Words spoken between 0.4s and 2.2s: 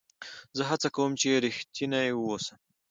زه هڅه کوم، چي رښتینی